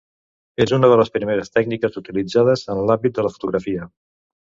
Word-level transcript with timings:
És 0.65 0.73
una 0.77 0.89
de 0.93 0.97
les 1.01 1.11
primeres 1.19 1.53
tècniques 1.59 2.01
utilitzades 2.03 2.67
en 2.75 2.85
l'àmbit 2.89 3.19
de 3.21 3.29
la 3.31 3.37
fotografia. 3.39 3.91